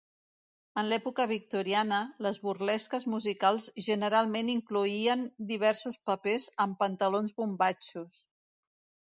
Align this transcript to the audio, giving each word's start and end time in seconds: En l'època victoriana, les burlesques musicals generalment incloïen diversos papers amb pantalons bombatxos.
En 0.81 0.87
l'època 0.91 1.25
victoriana, 1.31 1.99
les 2.27 2.39
burlesques 2.47 3.05
musicals 3.15 3.67
generalment 3.89 4.49
incloïen 4.55 5.23
diversos 5.53 6.01
papers 6.13 6.49
amb 6.67 6.81
pantalons 6.83 7.37
bombatxos. 7.45 8.25